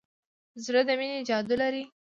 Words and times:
زړه 0.65 0.81
د 0.87 0.89
مینې 0.99 1.19
جادو 1.29 1.55
لري. 1.61 1.83